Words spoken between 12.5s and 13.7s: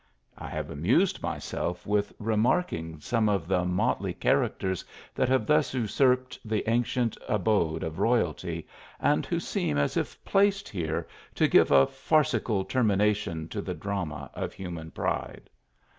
termination to